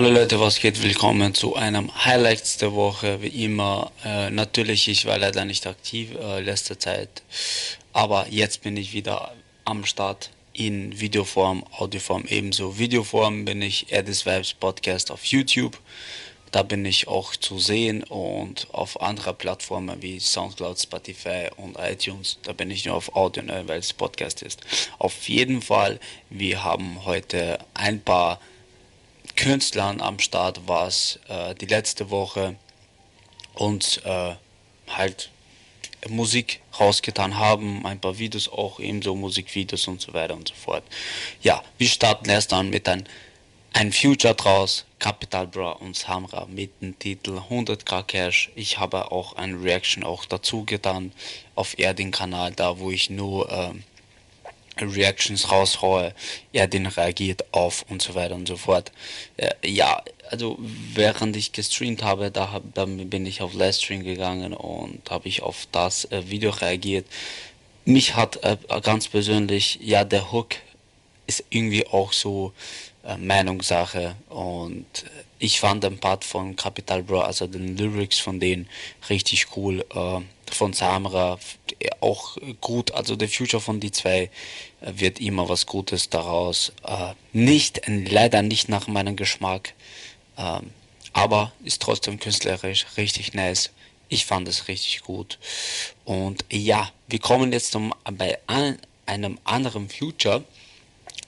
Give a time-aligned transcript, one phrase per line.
[0.00, 0.82] Hallo Leute, was geht?
[0.82, 3.20] Willkommen zu einem Highlights der Woche.
[3.20, 7.22] Wie immer, äh, natürlich, ich war leider nicht aktiv äh, letzte Zeit,
[7.92, 9.34] aber jetzt bin ich wieder
[9.66, 12.78] am Start in Videoform, Audioform ebenso.
[12.78, 15.78] Videoform bin ich Edis Vibes Podcast auf YouTube.
[16.50, 22.38] Da bin ich auch zu sehen und auf anderen Plattformen wie Soundcloud, Spotify und iTunes.
[22.44, 24.62] Da bin ich nur auf Audio, ne, weil es Podcast ist.
[24.98, 28.40] Auf jeden Fall, wir haben heute ein paar
[29.36, 32.56] Künstlern am Start, was äh, die letzte Woche
[33.54, 34.34] uns äh,
[34.88, 35.30] halt
[36.08, 40.82] Musik rausgetan haben, ein paar Videos auch, ebenso Musikvideos und so weiter und so fort.
[41.42, 43.06] Ja, wir starten erst an mit ein,
[43.72, 48.50] ein Future draus, Capital Bra und Samra mit dem Titel 100k Cash.
[48.54, 51.12] Ich habe auch ein Reaction auch dazu getan
[51.54, 53.84] auf Erding Kanal, da wo ich nur ähm,
[54.88, 56.14] Reactions raushaue,
[56.52, 58.92] er den reagiert auf und so weiter und so fort.
[59.36, 64.54] Äh, ja, also während ich gestreamt habe, da, hab, da bin ich auf Livestream gegangen
[64.54, 67.06] und habe ich auf das äh, Video reagiert.
[67.84, 70.56] Mich hat äh, ganz persönlich, ja, der Hook
[71.30, 72.52] ist irgendwie auch so
[73.04, 74.86] äh, Meinungssache und
[75.38, 78.68] ich fand den Part von Capital Bra, also den Lyrics von denen
[79.08, 79.84] richtig cool.
[79.94, 80.20] Äh,
[80.54, 81.38] von Samra
[82.00, 84.30] auch gut, also der Future von die zwei
[84.80, 86.72] äh, wird immer was Gutes daraus.
[86.84, 89.74] Äh, nicht, leider nicht nach meinem Geschmack,
[90.36, 90.70] ähm,
[91.12, 93.70] aber ist trotzdem künstlerisch richtig nice.
[94.08, 95.38] Ich fand es richtig gut.
[96.04, 100.44] Und ja, wir kommen jetzt zum, bei einem anderen Future.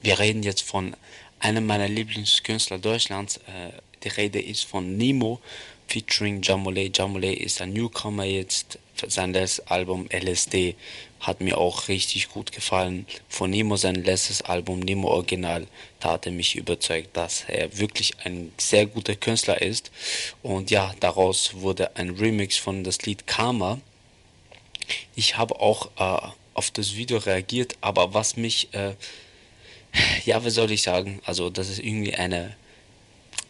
[0.00, 0.96] Wir reden jetzt von
[1.40, 3.38] einem meiner Lieblingskünstler Deutschlands.
[3.38, 3.72] Äh,
[4.04, 5.40] die Rede ist von Nemo
[5.88, 6.90] featuring Jamole.
[6.94, 8.78] Jamole ist ein Newcomer jetzt.
[9.06, 10.74] Sein letztes Album LSD
[11.20, 13.06] hat mir auch richtig gut gefallen.
[13.28, 15.66] Von Nemo sein letztes Album Nemo Original,
[16.00, 19.90] da hat er mich überzeugt, dass er wirklich ein sehr guter Künstler ist.
[20.42, 23.80] Und ja, daraus wurde ein Remix von das Lied Karma.
[25.14, 28.94] Ich habe auch äh, auf das Video reagiert, aber was mich, äh,
[30.28, 32.54] ja, wie soll ich sagen, also das ist irgendwie eine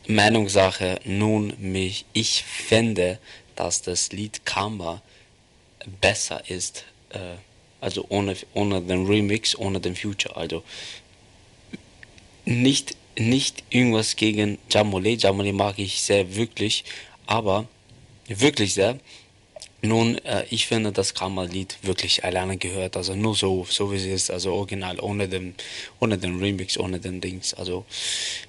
[0.06, 1.00] Meinungssache.
[1.04, 3.18] Nun, mich, ich fände,
[3.56, 5.02] dass das Lied Karma
[6.00, 7.34] besser ist, äh,
[7.80, 10.36] also ohne, ohne den Remix, ohne den Future.
[10.36, 10.62] Also
[12.44, 15.10] nicht, nicht irgendwas gegen Jamole.
[15.14, 16.84] Jamole mag ich sehr wirklich,
[17.26, 17.66] aber
[18.28, 19.00] wirklich sehr.
[19.80, 24.04] Nun, äh, ich finde das Karma-Lied wirklich alleine gehört, also nur so, so wie es
[24.04, 25.54] ist, also original, ohne den,
[26.00, 27.84] ohne den Remix, ohne den Dings, also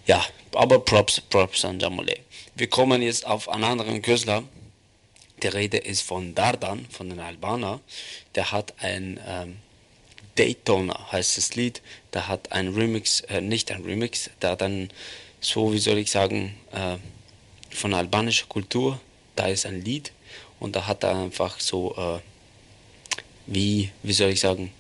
[0.08, 2.18] ja, aber Props, Props an Jamole.
[2.56, 4.44] Wir kommen jetzt auf einen anderen Künstler,
[5.44, 7.80] die Rede ist von Dardan, von den Albaner,
[8.34, 9.58] der hat ein ähm,
[10.36, 14.90] Daytona, heißt das Lied, der hat ein Remix, äh, nicht ein Remix, der hat ein,
[15.42, 16.98] so wie soll ich sagen, äh,
[17.70, 19.00] von albanischer Kultur,
[19.36, 20.12] da ist ein Lied,
[20.60, 22.20] und da hat er einfach so, äh,
[23.48, 24.72] wie, wie soll ich sagen,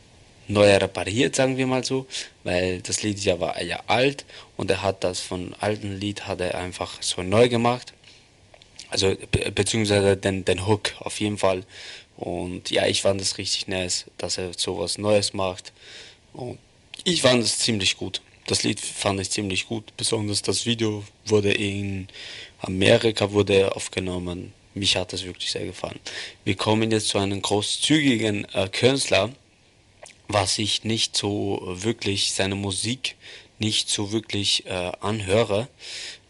[0.48, 2.08] neu repariert, sagen wir mal so,
[2.44, 4.26] weil das Lied ja war ja alt
[4.58, 7.94] und er hat das von alten Lied hat er einfach so neu gemacht.
[8.90, 11.64] Also be beziehungsweise den, den Hook auf jeden Fall.
[12.18, 15.72] Und ja, ich fand es richtig nice, dass er sowas Neues macht.
[16.34, 16.58] Und
[17.04, 18.22] ich fand es ziemlich gut.
[18.48, 19.96] Das Lied fand ich ziemlich gut.
[19.96, 22.08] Besonders das Video wurde in
[22.62, 26.00] Amerika wurde aufgenommen mich hat das wirklich sehr gefallen.
[26.44, 29.32] Wir kommen jetzt zu einem großzügigen äh, Künstler,
[30.28, 33.16] was ich nicht so wirklich, seine Musik
[33.58, 35.68] nicht so wirklich äh, anhöre.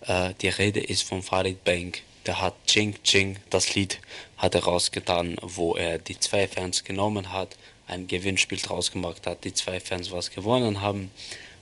[0.02, 2.02] Äh, die Rede ist von Farid Bank.
[2.26, 4.00] Der hat Ching Ching, das Lied
[4.38, 7.58] hat er rausgetan, wo er die zwei Fans genommen hat,
[7.88, 11.12] ein Gewinnspiel draus gemacht hat, die zwei Fans was gewonnen haben,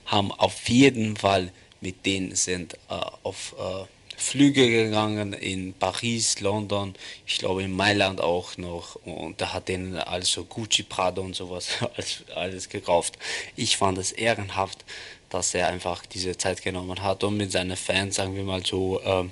[0.06, 3.84] haben auf jeden Fall mit denen sind äh, auf äh,
[4.18, 9.96] Flüge gegangen in Paris, London, ich glaube in Mailand auch noch und da hat denen
[9.96, 13.16] also Gucci, Prada und sowas alles, alles gekauft.
[13.54, 14.84] Ich fand es ehrenhaft,
[15.30, 19.00] dass er einfach diese Zeit genommen hat und mit seinen Fans, sagen wir mal so,
[19.00, 19.24] äh,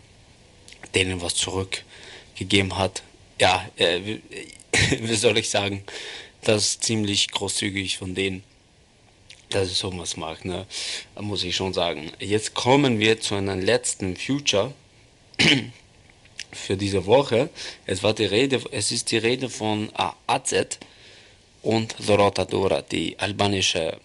[0.94, 3.02] denen was zurückgegeben hat.
[3.40, 4.20] Ja, äh,
[5.00, 5.82] wie, soll ich sagen,
[6.42, 8.44] das ist ziemlich großzügig von denen
[9.50, 10.66] dass ich sowas mag, ne?
[11.20, 12.10] muss ich schon sagen.
[12.18, 14.72] Jetzt kommen wir zu einem letzten Future
[16.52, 17.50] für diese Woche.
[17.86, 19.90] Es war die Rede, es ist die Rede von
[20.26, 20.78] AZ
[21.62, 23.98] und Dorota Dora, die albanische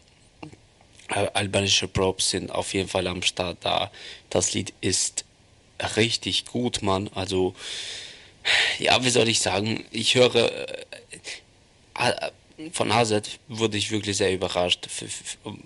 [1.10, 3.92] äh, albanische Props sind auf jeden Fall am Start da.
[4.30, 5.26] Das Lied ist
[5.96, 7.10] richtig gut, Mann.
[7.14, 7.54] Also
[8.80, 9.86] ja, wie soll ich sagen?
[9.92, 12.32] Ich höre äh,
[12.72, 14.88] von AZ wurde ich wirklich sehr überrascht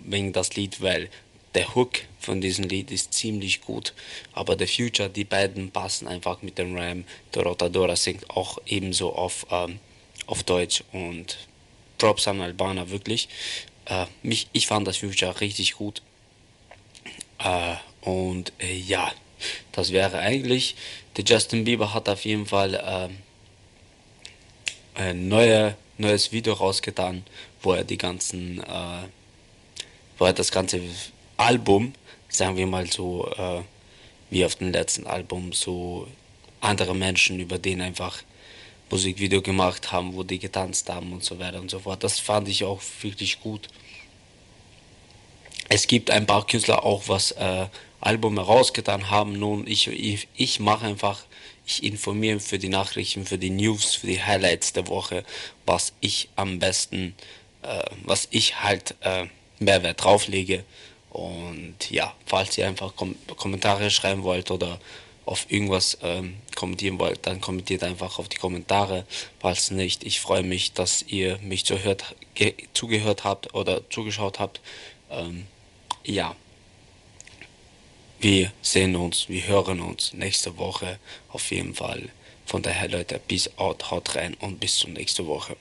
[0.04, 1.10] wegen das Lied, weil
[1.56, 3.94] der Hook von diesem Lied ist ziemlich gut.
[4.34, 7.06] Aber der Future, die beiden passen einfach mit dem Ram.
[7.34, 9.80] Der Rotadora singt auch ebenso auf, ähm,
[10.28, 11.38] auf Deutsch und
[11.98, 13.30] Props an Albana wirklich.
[13.86, 16.02] Äh, mich, ich fand das Future richtig gut.
[17.40, 19.12] Äh, und äh, ja,
[19.72, 20.76] das wäre eigentlich.
[21.16, 23.14] Der Justin Bieber hat auf jeden Fall
[24.98, 27.24] ähm, neue, neues Video rausgetan,
[27.62, 29.08] wo er die ganzen, äh,
[30.18, 30.82] wo er das ganze
[31.38, 31.94] Album,
[32.30, 33.62] sagen wir mal so, äh,
[34.30, 36.08] wie auf dem letzten Album, so
[36.62, 38.24] andere Menschen, über den einfach
[38.90, 42.04] Musikvideo gemacht haben, wo die getanzt haben und so weiter und so fort.
[42.04, 43.68] Das fand ich auch wirklich gut.
[45.70, 47.68] Es gibt ein paar Künstler auch, was äh,
[48.00, 49.40] Album herausgetan haben.
[49.40, 51.24] Nun, ich, ich, ich mache einfach,
[51.66, 55.24] ich informiere für die Nachrichten, für die News, für die Highlights der Woche,
[55.66, 57.16] was ich am besten,
[57.64, 59.26] äh, was ich halt äh,
[59.60, 60.64] Mehrwert drauflege.
[61.10, 64.80] Und ja, falls ihr einfach Kom Kommentare schreiben wollt oder
[65.26, 69.06] auf irgendwas ähm, kommentieren wollt, dann kommentiert einfach auf die Kommentare.
[69.40, 72.16] Falls nicht, ich freue mich, dass ihr mich zuhört,
[72.74, 74.62] zugehört habt oder zugeschaut habt.
[75.10, 75.48] Ähm,
[76.04, 76.36] ja,
[78.20, 81.00] wir sehen uns, wir hören uns nächste Woche
[81.30, 82.10] auf jeden Fall.
[82.46, 85.58] Von daher Leute, peace out, haut rein und bis zur nächsten Woche.